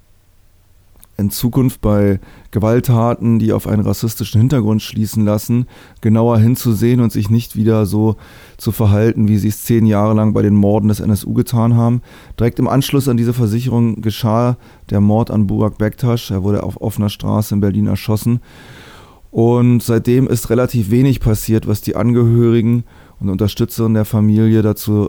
in 1.16 1.30
Zukunft 1.30 1.80
bei 1.80 2.18
Gewalttaten, 2.50 3.38
die 3.38 3.52
auf 3.52 3.68
einen 3.68 3.84
rassistischen 3.84 4.40
Hintergrund 4.40 4.82
schließen 4.82 5.24
lassen, 5.24 5.66
genauer 6.00 6.38
hinzusehen 6.38 7.00
und 7.00 7.12
sich 7.12 7.30
nicht 7.30 7.54
wieder 7.54 7.86
so 7.86 8.16
zu 8.56 8.72
verhalten, 8.72 9.28
wie 9.28 9.38
sie 9.38 9.48
es 9.48 9.62
zehn 9.62 9.86
Jahre 9.86 10.14
lang 10.14 10.32
bei 10.32 10.42
den 10.42 10.56
Morden 10.56 10.88
des 10.88 10.98
NSU 10.98 11.34
getan 11.34 11.76
haben. 11.76 12.02
Direkt 12.36 12.58
im 12.58 12.66
Anschluss 12.66 13.06
an 13.06 13.16
diese 13.16 13.32
Versicherung 13.32 14.02
geschah 14.02 14.56
der 14.90 15.00
Mord 15.00 15.30
an 15.30 15.46
Burak 15.46 15.78
Bektasch. 15.78 16.32
Er 16.32 16.42
wurde 16.42 16.64
auf 16.64 16.80
offener 16.80 17.10
Straße 17.10 17.54
in 17.54 17.60
Berlin 17.60 17.86
erschossen. 17.86 18.40
Und 19.32 19.82
seitdem 19.82 20.28
ist 20.28 20.50
relativ 20.50 20.90
wenig 20.90 21.18
passiert, 21.18 21.66
was 21.66 21.80
die 21.80 21.96
Angehörigen 21.96 22.84
und 23.18 23.30
Unterstützerinnen 23.30 23.94
der 23.94 24.04
Familie 24.04 24.60
dazu 24.60 25.08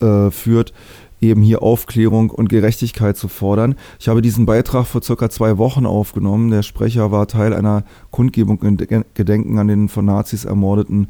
äh, 0.00 0.30
führt, 0.30 0.72
eben 1.20 1.42
hier 1.42 1.60
Aufklärung 1.60 2.30
und 2.30 2.48
Gerechtigkeit 2.48 3.16
zu 3.16 3.26
fordern. 3.26 3.74
Ich 3.98 4.08
habe 4.08 4.22
diesen 4.22 4.46
Beitrag 4.46 4.86
vor 4.86 5.02
circa 5.02 5.28
zwei 5.28 5.58
Wochen 5.58 5.86
aufgenommen. 5.86 6.52
Der 6.52 6.62
Sprecher 6.62 7.10
war 7.10 7.26
Teil 7.26 7.52
einer 7.52 7.82
Kundgebung 8.12 8.62
in 8.62 8.76
Gedenken 8.76 9.58
an 9.58 9.66
den 9.66 9.88
von 9.88 10.04
Nazis 10.04 10.44
ermordeten 10.44 11.08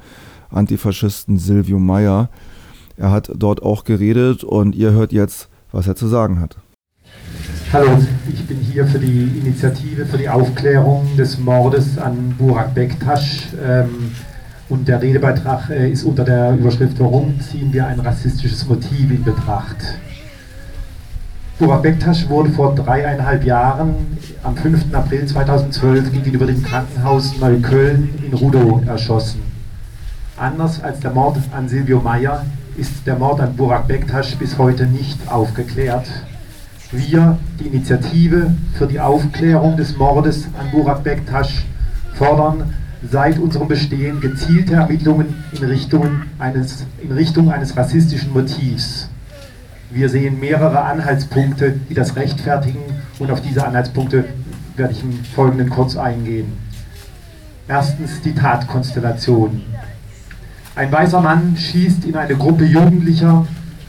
Antifaschisten 0.49 1.39
Silvio 1.39 1.79
Meyer. 1.79 2.31
Er 2.97 3.11
hat 3.11 3.31
dort 3.37 3.63
auch 3.63 3.85
geredet 3.85 4.43
und 4.43 4.75
ihr 4.75 4.93
hört 4.93 5.13
jetzt, 5.13 5.51
was 5.71 5.87
er 5.87 5.97
zu 5.97 6.09
sagen 6.09 6.41
hat. 6.41 6.57
Hallo, 7.73 7.87
ich 8.27 8.45
bin 8.49 8.59
hier 8.59 8.85
für 8.85 8.99
die 8.99 9.39
Initiative 9.39 10.05
für 10.05 10.19
die 10.19 10.29
Aufklärung 10.29 11.17
des 11.17 11.39
Mordes 11.39 11.99
an 11.99 12.35
Burak 12.37 12.75
Bektasch. 12.75 13.47
Ähm, 13.65 14.11
und 14.69 14.89
der 14.89 15.01
Redebeitrag 15.01 15.71
äh, 15.71 15.89
ist 15.89 16.03
unter 16.03 16.25
der 16.25 16.55
Überschrift 16.55 16.99
Warum 16.99 17.41
ziehen 17.41 17.73
wir 17.73 17.87
ein 17.87 18.01
rassistisches 18.01 18.67
Motiv 18.67 19.13
in 19.13 19.23
Betracht? 19.23 19.77
Burak 21.61 21.83
Bektasch 21.83 22.29
wurde 22.29 22.51
vor 22.51 22.75
dreieinhalb 22.75 23.45
Jahren 23.45 24.19
am 24.43 24.57
5. 24.57 24.93
April 24.93 25.27
2012 25.27 26.11
gegenüber 26.11 26.47
dem 26.47 26.65
Krankenhaus 26.65 27.39
Neukölln 27.39 28.09
in 28.27 28.35
Rudow 28.35 28.83
erschossen. 28.85 29.43
Anders 30.37 30.83
als 30.83 30.99
der 30.99 31.13
Mord 31.13 31.37
an 31.53 31.69
Silvio 31.69 32.01
Meyer 32.01 32.45
ist 32.77 33.07
der 33.07 33.15
Mord 33.15 33.39
an 33.39 33.55
Burak 33.55 33.87
Bektasch 33.87 34.35
bis 34.35 34.59
heute 34.59 34.87
nicht 34.87 35.31
aufgeklärt 35.31 36.09
wir, 36.93 37.39
die 37.59 37.67
Initiative 37.67 38.55
für 38.75 38.87
die 38.87 39.01
Aufklärung 39.01 39.77
des 39.77 39.97
Mordes 39.97 40.49
an 40.59 40.71
Burak 40.71 41.05
Bektasch, 41.05 41.65
fordern 42.15 42.75
seit 43.09 43.39
unserem 43.39 43.69
Bestehen 43.69 44.21
gezielte 44.21 44.75
Ermittlungen 44.75 45.35
in 45.53 45.65
Richtung 45.65 46.23
eines, 46.39 46.87
in 47.03 47.13
Richtung 47.13 47.51
eines 47.51 47.77
rassistischen 47.77 48.33
Motivs. 48.33 49.09
Wir 49.91 50.09
sehen 50.09 50.39
mehrere 50.39 50.83
Anhaltspunkte, 50.83 51.81
die 51.89 51.95
das 51.95 52.17
rechtfertigen 52.17 52.81
und 53.19 53.31
auf 53.31 53.41
diese 53.41 53.67
Anhaltspunkte 53.67 54.25
werde 54.77 54.93
ich 54.93 55.03
im 55.03 55.13
Folgenden 55.25 55.71
kurz 55.71 55.97
eingehen. 55.97 56.53
Erstens 57.67 58.21
die 58.23 58.35
Tatkonstellation. 58.35 59.63
Ein 60.75 60.93
weißer 60.93 61.21
Mann 61.21 61.57
schießt 61.57 62.05
in 62.05 62.17
eine 62.17 62.37
Gruppe 62.37 62.65
Jugendlicher, 62.65 63.47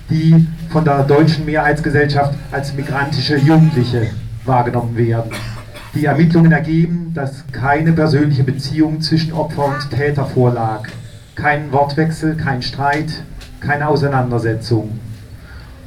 die 0.10 0.48
von 0.72 0.86
der 0.86 1.04
deutschen 1.04 1.46
Mehrheitsgesellschaft 1.46 2.34
als 2.52 2.74
migrantische 2.74 3.36
Jugendliche 3.38 4.08
wahrgenommen 4.46 4.96
werden. 4.96 5.32
Die 5.94 6.06
Ermittlungen 6.06 6.54
ergeben, 6.54 7.12
dass 7.14 7.44
keine 7.52 7.92
persönliche 7.92 8.44
Beziehung 8.44 9.02
zwischen 9.02 9.34
Opfer 9.34 9.66
und 9.66 9.92
Täter 9.92 10.26
vorlag. 10.26 10.88
Kein 11.36 11.74
Wortwechsel, 11.74 12.36
kein 12.36 12.62
Streit, 12.62 13.24
keine 13.60 13.90
Auseinandersetzung. 13.90 14.98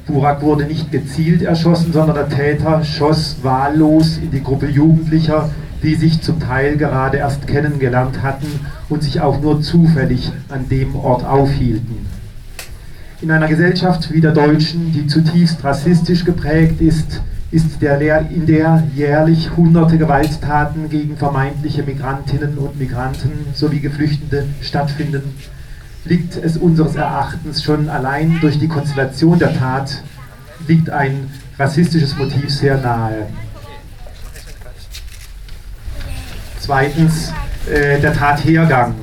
Burak 0.06 0.42
wurde 0.42 0.64
nicht 0.64 0.92
gezielt 0.92 1.40
erschossen, 1.40 1.94
sondern 1.94 2.16
der 2.16 2.28
Täter 2.28 2.84
schoss 2.84 3.38
wahllos 3.42 4.18
in 4.18 4.30
die 4.30 4.42
Gruppe 4.42 4.66
Jugendlicher, 4.66 5.48
die 5.82 5.94
sich 5.94 6.20
zum 6.20 6.40
Teil 6.40 6.76
gerade 6.76 7.16
erst 7.16 7.46
kennengelernt 7.46 8.22
hatten 8.22 8.60
und 8.90 9.02
sich 9.02 9.22
auch 9.22 9.40
nur 9.40 9.62
zufällig 9.62 10.30
an 10.50 10.68
dem 10.68 10.94
Ort 10.94 11.24
aufhielten. 11.24 12.23
In 13.24 13.30
einer 13.30 13.48
Gesellschaft 13.48 14.12
wie 14.12 14.20
der 14.20 14.32
deutschen, 14.32 14.92
die 14.92 15.06
zutiefst 15.06 15.64
rassistisch 15.64 16.26
geprägt 16.26 16.82
ist, 16.82 17.22
ist 17.50 17.80
der, 17.80 17.98
in 18.30 18.44
der 18.44 18.86
jährlich 18.94 19.56
hunderte 19.56 19.96
Gewalttaten 19.96 20.90
gegen 20.90 21.16
vermeintliche 21.16 21.82
Migrantinnen 21.84 22.58
und 22.58 22.78
Migranten 22.78 23.32
sowie 23.54 23.80
Geflüchtete 23.80 24.44
stattfinden, 24.60 25.22
liegt 26.04 26.36
es 26.36 26.58
unseres 26.58 26.96
Erachtens 26.96 27.62
schon 27.62 27.88
allein 27.88 28.40
durch 28.42 28.58
die 28.58 28.68
Konstellation 28.68 29.38
der 29.38 29.56
Tat, 29.56 30.02
liegt 30.68 30.90
ein 30.90 31.30
rassistisches 31.58 32.18
Motiv 32.18 32.50
sehr 32.50 32.76
nahe. 32.76 33.28
Zweitens 36.60 37.32
äh, 37.72 37.98
der 38.02 38.12
Tathergang. 38.12 38.94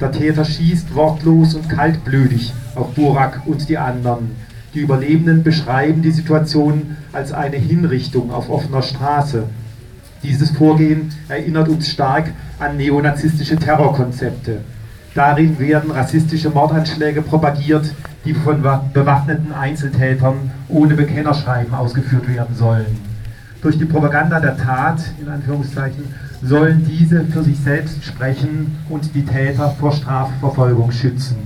Der 0.00 0.12
Täter 0.12 0.46
schießt 0.46 0.94
wortlos 0.94 1.54
und 1.54 1.68
kaltblütig 1.68 2.54
auf 2.76 2.94
Burak 2.94 3.42
und 3.46 3.68
die 3.68 3.78
anderen. 3.78 4.30
Die 4.74 4.80
Überlebenden 4.80 5.42
beschreiben 5.42 6.02
die 6.02 6.10
Situation 6.10 6.96
als 7.12 7.32
eine 7.32 7.56
Hinrichtung 7.56 8.30
auf 8.30 8.50
offener 8.50 8.82
Straße. 8.82 9.44
Dieses 10.22 10.50
Vorgehen 10.50 11.12
erinnert 11.28 11.68
uns 11.68 11.88
stark 11.88 12.32
an 12.58 12.76
neonazistische 12.76 13.56
Terrorkonzepte. 13.56 14.60
Darin 15.14 15.58
werden 15.58 15.90
rassistische 15.90 16.50
Mordanschläge 16.50 17.22
propagiert, 17.22 17.90
die 18.26 18.34
von 18.34 18.62
bewaffneten 18.92 19.52
Einzeltätern 19.52 20.50
ohne 20.68 20.94
Bekennerschreiben 20.94 21.72
ausgeführt 21.72 22.28
werden 22.28 22.54
sollen. 22.54 23.00
Durch 23.62 23.78
die 23.78 23.86
Propaganda 23.86 24.40
der 24.40 24.58
Tat, 24.58 25.00
in 25.20 25.28
Anführungszeichen, 25.28 26.04
sollen 26.42 26.84
diese 26.86 27.24
für 27.24 27.42
sich 27.42 27.58
selbst 27.58 28.04
sprechen 28.04 28.76
und 28.90 29.14
die 29.14 29.24
Täter 29.24 29.74
vor 29.80 29.92
Strafverfolgung 29.92 30.92
schützen. 30.92 31.36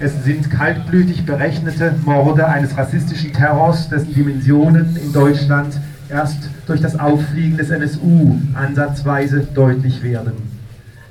Es 0.00 0.12
sind 0.22 0.48
kaltblütig 0.48 1.26
berechnete 1.26 1.92
Morde 2.04 2.46
eines 2.46 2.76
rassistischen 2.76 3.32
Terrors, 3.32 3.88
dessen 3.88 4.14
Dimensionen 4.14 4.96
in 4.96 5.12
Deutschland 5.12 5.74
erst 6.08 6.38
durch 6.68 6.80
das 6.80 7.00
Auffliegen 7.00 7.56
des 7.56 7.70
NSU 7.70 8.36
ansatzweise 8.54 9.40
deutlich 9.40 10.04
werden. 10.04 10.34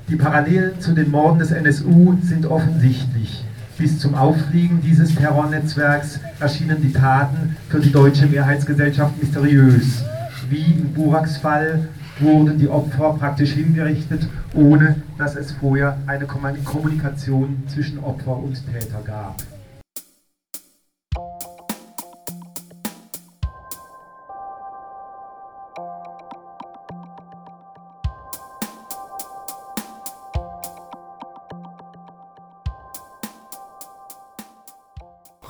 Die 0.08 0.16
Parallelen 0.16 0.80
zu 0.80 0.92
den 0.92 1.10
Morden 1.10 1.38
des 1.38 1.50
NSU 1.50 2.16
sind 2.22 2.46
offensichtlich. 2.46 3.44
Bis 3.76 3.98
zum 3.98 4.14
Auffliegen 4.14 4.80
dieses 4.82 5.14
Terrornetzwerks 5.14 6.18
erschienen 6.40 6.80
die 6.80 6.92
Taten 6.92 7.56
für 7.68 7.80
die 7.80 7.92
deutsche 7.92 8.26
Mehrheitsgesellschaft 8.26 9.22
mysteriös, 9.22 10.02
wie 10.48 10.64
in 10.64 10.94
Buraks 10.94 11.36
Fall 11.36 11.88
wurden 12.20 12.58
die 12.58 12.68
Opfer 12.68 13.14
praktisch 13.18 13.52
hingerichtet, 13.52 14.28
ohne 14.54 14.96
dass 15.16 15.36
es 15.36 15.52
vorher 15.52 15.98
eine 16.06 16.26
Kommunikation 16.26 17.62
zwischen 17.68 17.98
Opfer 18.02 18.36
und 18.36 18.60
Täter 18.72 19.02
gab. 19.04 19.36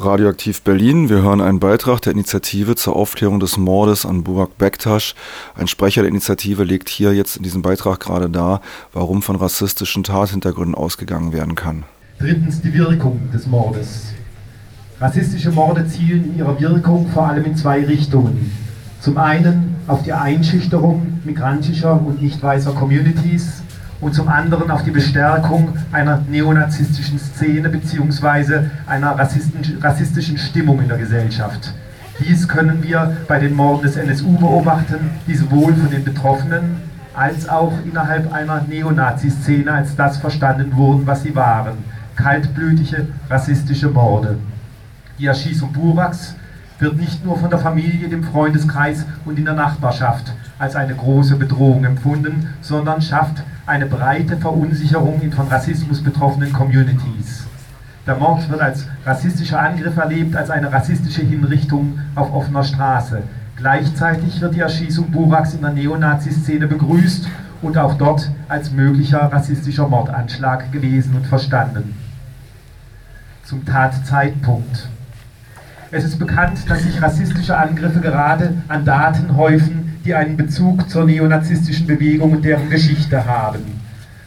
Radioaktiv 0.00 0.62
Berlin. 0.62 1.08
Wir 1.08 1.22
hören 1.22 1.40
einen 1.40 1.58
Beitrag 1.58 2.00
der 2.02 2.12
Initiative 2.12 2.76
zur 2.76 2.94
Aufklärung 2.94 3.40
des 3.40 3.56
Mordes 3.56 4.06
an 4.06 4.22
Burak 4.22 4.56
Bektasch. 4.56 5.16
Ein 5.56 5.66
Sprecher 5.66 6.02
der 6.02 6.10
Initiative 6.10 6.62
legt 6.62 6.88
hier 6.88 7.12
jetzt 7.14 7.36
in 7.36 7.42
diesem 7.42 7.62
Beitrag 7.62 7.98
gerade 7.98 8.30
dar, 8.30 8.60
warum 8.92 9.22
von 9.22 9.34
rassistischen 9.34 10.04
Tathintergründen 10.04 10.76
ausgegangen 10.76 11.32
werden 11.32 11.56
kann. 11.56 11.82
Drittens 12.20 12.60
die 12.60 12.72
Wirkung 12.74 13.28
des 13.32 13.48
Mordes. 13.48 14.12
Rassistische 15.00 15.50
Morde 15.50 15.88
zielen 15.88 16.26
in 16.26 16.38
ihrer 16.38 16.60
Wirkung 16.60 17.08
vor 17.08 17.26
allem 17.26 17.44
in 17.44 17.56
zwei 17.56 17.84
Richtungen. 17.84 18.52
Zum 19.00 19.18
einen 19.18 19.74
auf 19.88 20.04
die 20.04 20.12
Einschüchterung 20.12 21.20
migrantischer 21.24 22.00
und 22.00 22.22
nicht 22.22 22.40
weißer 22.40 22.72
Communities 22.72 23.62
und 24.00 24.14
zum 24.14 24.28
anderen 24.28 24.70
auf 24.70 24.82
die 24.82 24.90
Bestärkung 24.90 25.76
einer 25.92 26.22
neonazistischen 26.28 27.18
Szene 27.18 27.68
bzw. 27.68 28.66
einer 28.86 29.16
rassistischen 29.18 30.38
Stimmung 30.38 30.80
in 30.80 30.88
der 30.88 30.98
Gesellschaft. 30.98 31.72
Dies 32.20 32.48
können 32.48 32.82
wir 32.82 33.16
bei 33.28 33.38
den 33.38 33.54
Morden 33.54 33.82
des 33.82 33.96
NSU 33.96 34.36
beobachten, 34.38 35.10
die 35.26 35.34
sowohl 35.34 35.74
von 35.74 35.90
den 35.90 36.04
Betroffenen 36.04 36.76
als 37.14 37.48
auch 37.48 37.72
innerhalb 37.84 38.32
einer 38.32 38.62
Neonazi-Szene 38.62 39.72
als 39.72 39.96
das 39.96 40.18
verstanden 40.18 40.76
wurden, 40.76 41.06
was 41.06 41.22
sie 41.22 41.34
waren. 41.34 41.78
Kaltblütige, 42.16 43.06
rassistische 43.28 43.88
Morde. 43.88 44.38
Die 45.18 45.26
Erschießung 45.26 45.72
Buraks 45.72 46.34
wird 46.78 46.96
nicht 46.96 47.24
nur 47.24 47.36
von 47.36 47.50
der 47.50 47.58
Familie, 47.58 48.08
dem 48.08 48.22
Freundeskreis 48.22 49.04
und 49.24 49.38
in 49.38 49.44
der 49.44 49.54
Nachbarschaft 49.54 50.32
als 50.58 50.76
eine 50.76 50.94
große 50.94 51.36
Bedrohung 51.36 51.84
empfunden, 51.84 52.54
sondern 52.60 53.02
schafft 53.02 53.42
eine 53.68 53.86
breite 53.86 54.38
Verunsicherung 54.38 55.20
in 55.20 55.30
von 55.30 55.48
Rassismus 55.48 56.02
betroffenen 56.02 56.52
Communities. 56.52 57.46
Der 58.06 58.16
Mord 58.16 58.48
wird 58.48 58.62
als 58.62 58.86
rassistischer 59.04 59.60
Angriff 59.60 59.96
erlebt, 59.98 60.34
als 60.34 60.48
eine 60.48 60.72
rassistische 60.72 61.20
Hinrichtung 61.20 61.98
auf 62.14 62.32
offener 62.32 62.64
Straße. 62.64 63.22
Gleichzeitig 63.56 64.40
wird 64.40 64.54
die 64.54 64.60
Erschießung 64.60 65.10
Buraks 65.10 65.52
in 65.52 65.60
der 65.60 65.72
Neonazi-Szene 65.72 66.66
begrüßt 66.66 67.28
und 67.60 67.76
auch 67.76 67.94
dort 67.94 68.30
als 68.48 68.72
möglicher 68.72 69.30
rassistischer 69.30 69.86
Mordanschlag 69.86 70.72
gelesen 70.72 71.14
und 71.16 71.26
verstanden. 71.26 71.94
Zum 73.44 73.66
Tatzeitpunkt. 73.66 74.88
Es 75.90 76.04
ist 76.04 76.18
bekannt, 76.18 76.70
dass 76.70 76.84
sich 76.84 77.02
rassistische 77.02 77.56
Angriffe 77.56 78.00
gerade 78.00 78.54
an 78.68 78.86
Daten 78.86 79.36
häufen, 79.36 79.77
die 80.08 80.14
einen 80.14 80.38
Bezug 80.38 80.88
zur 80.88 81.04
neonazistischen 81.04 81.86
Bewegung 81.86 82.32
und 82.32 82.42
deren 82.42 82.70
Geschichte 82.70 83.26
haben. 83.26 83.58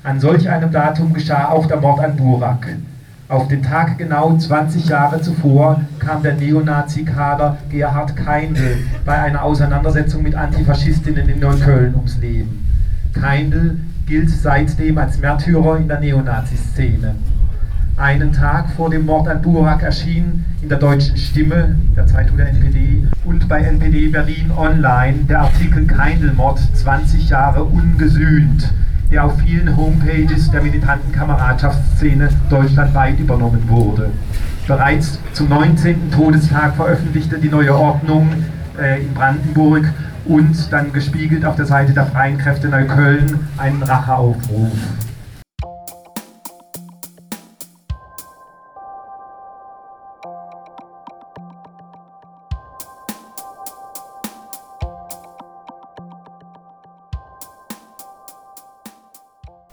An 0.04 0.20
solch 0.20 0.48
einem 0.48 0.72
Datum 0.72 1.12
geschah 1.12 1.50
auch 1.50 1.66
der 1.66 1.78
Mord 1.78 2.00
an 2.02 2.16
Burak. 2.16 2.68
Auf 3.28 3.48
den 3.48 3.64
Tag 3.64 3.98
genau 3.98 4.38
20 4.38 4.88
Jahre 4.88 5.24
zuvor 5.24 5.82
kam 5.98 6.22
der 6.22 6.36
Neonazi-Kader 6.36 7.58
Gerhard 7.72 8.16
Keindl 8.16 8.78
bei 9.06 9.18
einer 9.18 9.42
Auseinandersetzung 9.42 10.22
mit 10.22 10.36
Antifaschistinnen 10.36 11.28
in 11.28 11.40
Neukölln 11.40 11.96
ums 11.96 12.20
Leben. 12.20 12.64
Keindl 13.20 13.80
gilt 14.06 14.30
seitdem 14.30 15.00
als 15.00 15.18
Märtyrer 15.18 15.78
in 15.78 15.88
der 15.88 16.00
Neonazi-Szene 16.00 17.16
einen 18.02 18.34
Tag 18.34 18.72
vor 18.72 18.90
dem 18.90 19.06
Mord 19.06 19.28
an 19.28 19.42
Burak 19.42 19.84
erschien 19.84 20.44
in 20.62 20.70
der 20.70 20.80
Deutschen 20.80 21.18
Stimme, 21.18 21.76
der 21.96 22.08
Zeitung 22.08 22.38
der 22.38 22.50
NPD, 22.50 23.04
und 23.26 23.48
bei 23.48 23.62
NPD 23.62 24.08
Berlin 24.08 24.52
Online 24.58 25.20
der 25.30 25.42
Artikel 25.42 25.86
Keindelmord 25.86 26.60
20 26.74 27.30
Jahre 27.30 27.64
ungesühnt, 27.64 28.74
der 29.12 29.26
auf 29.26 29.38
vielen 29.40 29.78
Homepages 29.78 30.50
der 30.50 30.64
militanten 30.64 31.12
Kameradschaftsszene 31.12 32.30
deutschlandweit 32.50 33.20
übernommen 33.20 33.64
wurde. 33.68 34.10
Bereits 34.68 35.20
zum 35.34 35.50
19. 35.50 36.12
Todestag 36.12 36.76
veröffentlichte 36.76 37.38
die 37.38 37.50
neue 37.50 37.76
Ordnung 37.76 38.30
äh, 38.80 39.02
in 39.02 39.14
Brandenburg 39.14 39.86
und 40.26 40.72
dann 40.72 40.92
gespiegelt 40.92 41.46
auf 41.46 41.56
der 41.56 41.66
Seite 41.66 41.94
der 41.94 42.08
Freien 42.08 42.40
Kräfte 42.40 42.68
Neukölln 42.68 43.48
einen 43.58 43.84
Racheaufruf. 43.84 44.72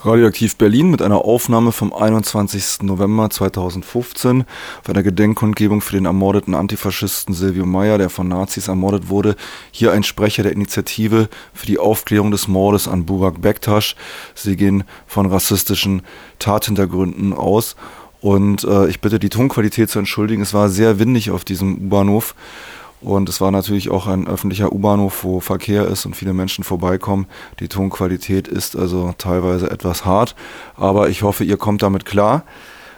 Radioaktiv 0.08 0.56
Berlin 0.56 0.90
mit 0.90 1.02
einer 1.02 1.26
Aufnahme 1.26 1.70
vom 1.70 1.93
21. 1.93 2.82
November 2.82 3.28
2015 3.28 4.46
auf 4.81 4.88
einer 4.88 5.02
Gedenkkundgebung 5.02 5.82
für 5.82 5.93
den 5.93 6.06
ermordeten 6.06 6.55
Antifaschisten 6.55 7.34
Silvio 7.34 7.66
Meyer, 7.66 7.99
der 7.99 8.08
von 8.08 8.26
Nazis 8.26 8.69
ermordet 8.69 9.10
wurde. 9.10 9.37
Hier 9.70 9.93
ein 9.93 10.05
Sprecher 10.05 10.44
der 10.44 10.52
Initiative 10.52 11.28
für 11.52 11.66
die 11.66 11.78
Aufklärung 11.78 12.31
des 12.31 12.49
Mordes 12.49 12.88
an 12.88 13.05
Burak 13.05 13.43
Bektasch. 13.43 13.96
Sie 14.34 14.56
gehen 14.56 14.84
von 15.06 15.26
rassistischen 15.26 16.00
Tathintergründen 16.38 17.34
aus. 17.34 17.76
Und 18.22 18.64
äh, 18.64 18.88
ich 18.88 19.02
bitte 19.02 19.19
die 19.19 19.28
Tonqualität 19.28 19.90
zu 19.90 19.99
entschuldigen. 19.99 20.40
Es 20.40 20.54
war 20.54 20.70
sehr 20.70 20.99
windig 20.99 21.31
auf 21.31 21.44
diesem 21.44 21.75
U-Bahnhof. 21.75 22.34
Und 23.00 23.29
es 23.29 23.41
war 23.41 23.50
natürlich 23.50 23.91
auch 23.91 24.06
ein 24.06 24.27
öffentlicher 24.27 24.73
U-Bahnhof, 24.73 25.23
wo 25.23 25.41
Verkehr 25.41 25.87
ist 25.87 26.05
und 26.05 26.17
viele 26.17 26.33
Menschen 26.33 26.65
vorbeikommen. 26.65 27.27
Die 27.61 27.69
Tonqualität 27.69 28.49
ist 28.49 28.77
also 28.77 29.15
teilweise 29.19 29.71
etwas 29.71 30.05
hart, 30.05 30.35
aber 30.77 31.09
ich 31.09 31.23
hoffe, 31.23 31.45
ihr 31.45 31.56
kommt 31.56 31.83
damit 31.83 32.05
klar. 32.05 32.43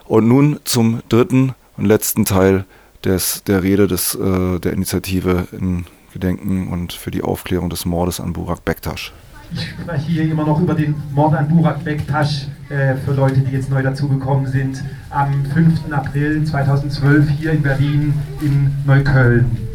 Und 0.07 0.27
nun 0.27 0.59
zum 0.65 1.01
dritten 1.09 1.55
und 1.77 1.85
letzten 1.85 2.25
Teil 2.25 2.65
des, 3.05 3.45
der 3.45 3.63
Rede 3.63 3.87
des, 3.87 4.15
äh, 4.15 4.59
der 4.59 4.73
Initiative 4.73 5.47
in 5.53 5.85
Gedenken 6.13 6.69
und 6.69 6.93
für 6.93 7.11
die 7.11 7.23
Aufklärung 7.23 7.71
des 7.71 7.85
Mordes 7.85 8.21
an 8.21 8.33
Burak 8.33 8.65
Bektasch. 8.65 9.13
Ich 9.53 9.69
spreche 9.69 10.07
hier 10.07 10.25
immer 10.25 10.45
noch 10.45 10.61
über 10.61 10.75
den 10.75 10.95
Mord 11.13 11.35
an 11.35 11.49
Burak 11.49 11.85
Bektasch 11.85 12.47
äh, 12.69 12.97
für 12.97 13.13
Leute, 13.13 13.41
die 13.41 13.53
jetzt 13.53 13.71
neu 13.71 13.83
dazugekommen 13.83 14.47
sind, 14.47 14.83
am 15.11 15.45
5. 15.45 15.93
April 15.93 16.45
2012 16.45 17.29
hier 17.31 17.53
in 17.53 17.63
Berlin 17.63 18.15
in 18.41 18.73
Neukölln 18.87 19.70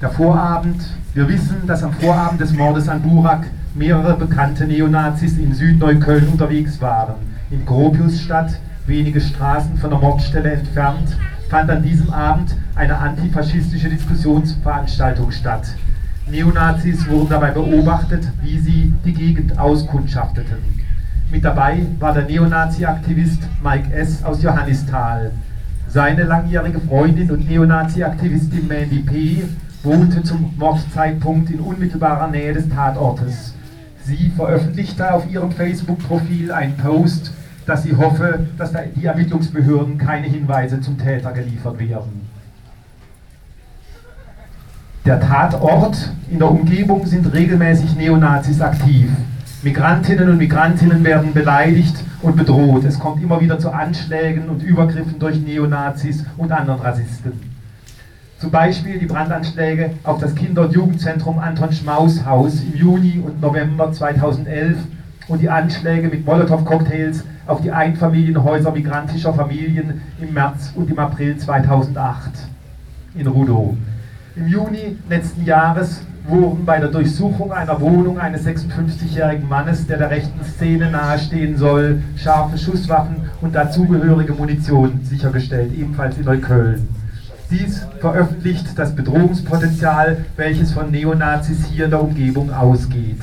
der 0.00 0.10
Vorabend. 0.10 0.82
Wir 1.14 1.28
wissen, 1.28 1.66
dass 1.66 1.82
am 1.82 1.92
Vorabend 1.94 2.40
des 2.40 2.52
Mordes 2.52 2.88
an 2.88 3.00
Burak 3.00 3.46
mehrere 3.74 4.16
bekannte 4.16 4.66
Neonazis 4.66 5.38
in 5.38 5.54
Südneukölln 5.54 6.28
unterwegs 6.28 6.80
waren. 6.80 7.14
In 7.50 7.64
Gropiusstadt, 7.64 8.58
wenige 8.86 9.20
Straßen 9.20 9.78
von 9.78 9.90
der 9.90 9.98
Mordstelle 9.98 10.52
entfernt, 10.52 11.16
fand 11.48 11.70
an 11.70 11.82
diesem 11.82 12.10
Abend 12.10 12.54
eine 12.74 12.98
antifaschistische 12.98 13.88
Diskussionsveranstaltung 13.88 15.30
statt. 15.30 15.68
Neonazis 16.30 17.08
wurden 17.08 17.30
dabei 17.30 17.52
beobachtet, 17.52 18.24
wie 18.42 18.58
sie 18.58 18.92
die 19.04 19.14
Gegend 19.14 19.58
auskundschafteten. 19.58 20.58
Mit 21.30 21.44
dabei 21.44 21.86
war 21.98 22.12
der 22.12 22.26
Neonazi-Aktivist 22.26 23.42
Mike 23.62 23.92
S. 23.94 24.22
aus 24.24 24.42
Johannisthal. 24.42 25.30
Seine 25.88 26.24
langjährige 26.24 26.80
Freundin 26.80 27.30
und 27.30 27.48
Neonazi-Aktivistin 27.48 28.66
Mandy 28.68 28.98
P 28.98 29.44
wohnte 29.82 30.22
zum 30.22 30.54
Mordzeitpunkt 30.58 31.50
in 31.50 31.60
unmittelbarer 31.60 32.28
Nähe 32.28 32.52
des 32.52 32.68
Tatortes. 32.68 33.54
Sie 34.04 34.30
veröffentlichte 34.36 35.12
auf 35.12 35.30
ihrem 35.30 35.50
Facebook-Profil 35.50 36.52
einen 36.52 36.76
Post, 36.76 37.32
dass 37.66 37.82
sie 37.82 37.96
hoffe, 37.96 38.46
dass 38.56 38.72
die 38.94 39.04
Ermittlungsbehörden 39.04 39.98
keine 39.98 40.28
Hinweise 40.28 40.80
zum 40.80 40.98
Täter 40.98 41.32
geliefert 41.32 41.78
werden. 41.78 42.28
Der 45.04 45.20
Tatort 45.20 46.12
in 46.30 46.38
der 46.38 46.50
Umgebung 46.50 47.06
sind 47.06 47.32
regelmäßig 47.32 47.96
Neonazis 47.96 48.60
aktiv. 48.60 49.08
Migrantinnen 49.62 50.30
und 50.30 50.38
Migrantinnen 50.38 51.04
werden 51.04 51.32
beleidigt 51.32 51.96
und 52.22 52.36
bedroht. 52.36 52.84
Es 52.84 52.98
kommt 52.98 53.22
immer 53.22 53.40
wieder 53.40 53.58
zu 53.58 53.70
Anschlägen 53.70 54.48
und 54.48 54.62
Übergriffen 54.62 55.18
durch 55.18 55.40
Neonazis 55.40 56.24
und 56.36 56.52
anderen 56.52 56.80
Rassisten. 56.80 57.55
Zum 58.38 58.50
Beispiel 58.50 58.98
die 58.98 59.06
Brandanschläge 59.06 59.92
auf 60.04 60.20
das 60.20 60.34
Kinder- 60.34 60.62
und 60.66 60.72
Jugendzentrum 60.72 61.38
Anton 61.38 61.72
Schmaus 61.72 62.26
Haus 62.26 62.60
im 62.60 62.76
Juni 62.78 63.18
und 63.24 63.40
November 63.40 63.90
2011 63.90 64.76
und 65.28 65.40
die 65.40 65.48
Anschläge 65.48 66.08
mit 66.08 66.26
Molotow-Cocktails 66.26 67.24
auf 67.46 67.62
die 67.62 67.70
Einfamilienhäuser 67.70 68.72
migrantischer 68.72 69.32
Familien 69.32 70.02
im 70.20 70.34
März 70.34 70.70
und 70.74 70.90
im 70.90 70.98
April 70.98 71.38
2008 71.38 72.30
in 73.14 73.26
Rudow. 73.26 73.74
Im 74.36 74.48
Juni 74.48 74.98
letzten 75.08 75.46
Jahres 75.46 76.02
wurden 76.28 76.66
bei 76.66 76.78
der 76.78 76.90
Durchsuchung 76.90 77.52
einer 77.52 77.80
Wohnung 77.80 78.18
eines 78.18 78.46
56-jährigen 78.46 79.48
Mannes, 79.48 79.86
der 79.86 79.96
der 79.96 80.10
rechten 80.10 80.44
Szene 80.44 80.90
nahestehen 80.90 81.56
soll, 81.56 82.02
scharfe 82.16 82.58
Schusswaffen 82.58 83.16
und 83.40 83.54
dazugehörige 83.54 84.34
Munition 84.34 85.00
sichergestellt, 85.04 85.72
ebenfalls 85.72 86.18
in 86.18 86.24
Neukölln. 86.24 86.86
Dies 87.50 87.86
veröffentlicht 88.00 88.76
das 88.76 88.94
Bedrohungspotenzial, 88.94 90.24
welches 90.36 90.72
von 90.72 90.90
Neonazis 90.90 91.66
hier 91.66 91.84
in 91.84 91.90
der 91.92 92.02
Umgebung 92.02 92.52
ausgeht. 92.52 93.20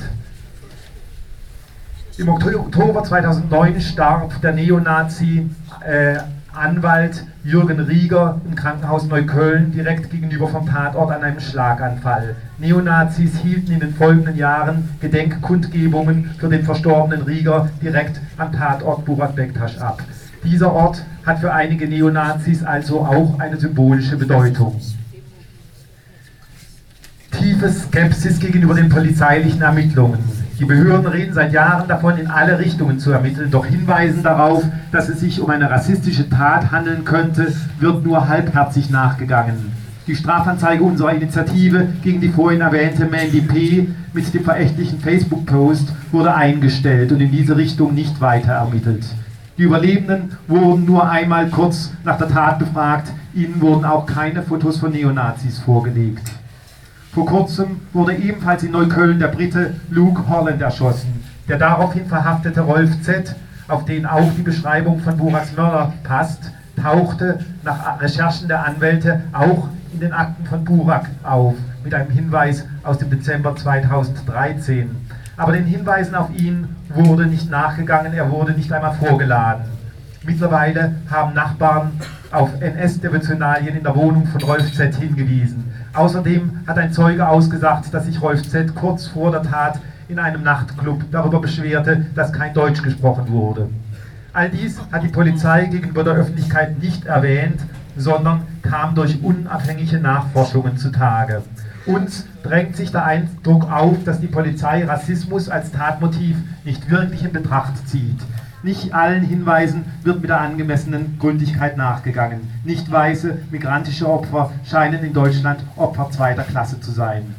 Im 2.16 2.28
Oktober 2.28 3.02
2009 3.04 3.80
starb 3.80 4.40
der 4.40 4.52
Neonazi 4.52 5.50
äh, 5.84 6.18
Anwalt 6.54 7.24
Jürgen 7.42 7.80
Rieger 7.80 8.40
im 8.46 8.54
Krankenhaus 8.54 9.06
Neukölln 9.08 9.72
direkt 9.72 10.10
gegenüber 10.10 10.48
vom 10.48 10.66
Tatort 10.66 11.10
an 11.10 11.22
einem 11.22 11.40
Schlaganfall. 11.40 12.36
Neonazis 12.58 13.38
hielten 13.40 13.72
in 13.72 13.80
den 13.80 13.94
folgenden 13.94 14.36
Jahren 14.36 14.88
Gedenkkundgebungen 15.00 16.30
für 16.38 16.48
den 16.48 16.64
verstorbenen 16.64 17.22
Rieger 17.22 17.68
direkt 17.82 18.20
am 18.38 18.52
Tatort 18.52 19.04
Burak 19.04 19.34
Bektasch 19.34 19.78
ab. 19.78 20.00
Dieser 20.44 20.72
Ort 20.72 21.02
hat 21.24 21.38
für 21.38 21.52
einige 21.52 21.88
Neonazis 21.88 22.62
also 22.62 23.00
auch 23.00 23.38
eine 23.40 23.56
symbolische 23.56 24.16
Bedeutung. 24.16 24.78
Tiefe 27.30 27.70
Skepsis 27.70 28.38
gegenüber 28.38 28.74
den 28.74 28.88
polizeilichen 28.88 29.62
Ermittlungen. 29.62 30.18
Die 30.58 30.64
Behörden 30.64 31.06
reden 31.06 31.34
seit 31.34 31.52
Jahren 31.52 31.88
davon, 31.88 32.16
in 32.16 32.28
alle 32.28 32.58
Richtungen 32.58 32.98
zu 33.00 33.10
ermitteln, 33.10 33.50
doch 33.50 33.66
Hinweisen 33.66 34.22
darauf, 34.22 34.62
dass 34.92 35.08
es 35.08 35.18
sich 35.18 35.40
um 35.40 35.50
eine 35.50 35.68
rassistische 35.68 36.28
Tat 36.28 36.70
handeln 36.70 37.04
könnte, 37.04 37.52
wird 37.80 38.04
nur 38.04 38.28
halbherzig 38.28 38.90
nachgegangen. 38.90 39.72
Die 40.06 40.14
Strafanzeige 40.14 40.84
unserer 40.84 41.14
Initiative 41.14 41.88
gegen 42.02 42.20
die 42.20 42.28
vorhin 42.28 42.60
erwähnte 42.60 43.06
Mandy 43.06 43.40
P. 43.40 43.88
mit 44.12 44.32
dem 44.32 44.44
verächtlichen 44.44 45.00
Facebook-Post 45.00 45.88
wurde 46.12 46.34
eingestellt 46.34 47.10
und 47.10 47.20
in 47.20 47.32
diese 47.32 47.56
Richtung 47.56 47.94
nicht 47.94 48.20
weiter 48.20 48.52
ermittelt. 48.52 49.04
Die 49.56 49.62
Überlebenden 49.62 50.36
wurden 50.48 50.84
nur 50.84 51.08
einmal 51.08 51.48
kurz 51.48 51.92
nach 52.02 52.18
der 52.18 52.28
Tat 52.28 52.58
befragt, 52.58 53.12
ihnen 53.34 53.60
wurden 53.60 53.84
auch 53.84 54.04
keine 54.04 54.42
Fotos 54.42 54.78
von 54.78 54.90
Neonazis 54.90 55.60
vorgelegt. 55.60 56.32
Vor 57.12 57.26
kurzem 57.26 57.80
wurde 57.92 58.16
ebenfalls 58.16 58.64
in 58.64 58.72
Neukölln 58.72 59.20
der 59.20 59.28
Brite 59.28 59.74
Luke 59.90 60.28
Holland 60.28 60.60
erschossen. 60.60 61.22
Der 61.46 61.58
daraufhin 61.58 62.06
verhaftete 62.06 62.62
Rolf 62.62 63.00
Z., 63.02 63.36
auf 63.68 63.84
den 63.84 64.06
auch 64.06 64.30
die 64.36 64.42
Beschreibung 64.42 64.98
von 64.98 65.16
Buraks 65.16 65.56
Mörder 65.56 65.92
passt, 66.02 66.50
tauchte 66.82 67.38
nach 67.62 68.00
Recherchen 68.00 68.48
der 68.48 68.66
Anwälte 68.66 69.22
auch 69.32 69.68
in 69.92 70.00
den 70.00 70.12
Akten 70.12 70.44
von 70.46 70.64
Burak 70.64 71.08
auf, 71.22 71.54
mit 71.84 71.94
einem 71.94 72.10
Hinweis 72.10 72.66
aus 72.82 72.98
dem 72.98 73.10
Dezember 73.10 73.54
2013. 73.54 74.90
Aber 75.36 75.52
den 75.52 75.64
Hinweisen 75.64 76.14
auf 76.14 76.30
ihn 76.36 76.68
wurde 76.88 77.26
nicht 77.26 77.50
nachgegangen, 77.50 78.12
er 78.12 78.30
wurde 78.30 78.52
nicht 78.52 78.72
einmal 78.72 78.94
vorgeladen. 78.94 79.64
Mittlerweile 80.24 80.94
haben 81.10 81.34
Nachbarn 81.34 81.92
auf 82.30 82.50
NS-Devotionalien 82.60 83.76
in 83.76 83.82
der 83.82 83.94
Wohnung 83.94 84.26
von 84.26 84.42
Rolf 84.42 84.72
Z. 84.72 84.94
hingewiesen. 84.94 85.72
Außerdem 85.92 86.60
hat 86.66 86.78
ein 86.78 86.92
Zeuge 86.92 87.28
ausgesagt, 87.28 87.92
dass 87.92 88.06
sich 88.06 88.20
Rolf 88.22 88.48
Z. 88.48 88.74
kurz 88.74 89.06
vor 89.06 89.30
der 89.30 89.42
Tat 89.42 89.80
in 90.08 90.18
einem 90.18 90.42
Nachtclub 90.42 91.02
darüber 91.10 91.40
beschwerte, 91.40 92.06
dass 92.14 92.32
kein 92.32 92.54
Deutsch 92.54 92.82
gesprochen 92.82 93.28
wurde. 93.28 93.68
All 94.32 94.50
dies 94.50 94.80
hat 94.90 95.02
die 95.02 95.08
Polizei 95.08 95.66
gegenüber 95.66 96.04
der 96.04 96.14
Öffentlichkeit 96.14 96.82
nicht 96.82 97.06
erwähnt, 97.06 97.60
sondern 97.96 98.42
kam 98.62 98.94
durch 98.94 99.22
unabhängige 99.22 99.98
Nachforschungen 99.98 100.76
zutage. 100.76 101.42
Uns 101.86 102.26
drängt 102.42 102.76
sich 102.76 102.92
der 102.92 103.04
Eindruck 103.04 103.70
auf, 103.70 104.04
dass 104.04 104.20
die 104.20 104.26
Polizei 104.26 104.84
Rassismus 104.84 105.50
als 105.50 105.70
Tatmotiv 105.70 106.36
nicht 106.64 106.88
wirklich 106.88 107.24
in 107.24 107.32
Betracht 107.32 107.88
zieht. 107.88 108.18
Nicht 108.62 108.94
allen 108.94 109.22
Hinweisen 109.22 109.84
wird 110.02 110.22
mit 110.22 110.30
der 110.30 110.40
angemessenen 110.40 111.18
Gründlichkeit 111.18 111.76
nachgegangen. 111.76 112.40
Nicht 112.64 112.90
weiße 112.90 113.36
migrantische 113.50 114.08
Opfer 114.08 114.52
scheinen 114.64 115.04
in 115.04 115.12
Deutschland 115.12 115.60
Opfer 115.76 116.10
zweiter 116.10 116.44
Klasse 116.44 116.80
zu 116.80 116.90
sein. 116.90 117.34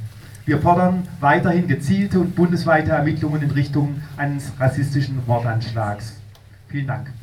Wir 0.46 0.60
fordern 0.60 1.08
weiterhin 1.22 1.68
gezielte 1.68 2.20
und 2.20 2.36
bundesweite 2.36 2.92
Ermittlungen 2.92 3.42
in 3.42 3.50
Richtung 3.50 3.96
eines 4.16 4.52
rassistischen 4.60 5.24
Mordanschlags. 5.26 6.14
Vielen 6.68 6.86
Dank. 6.86 7.15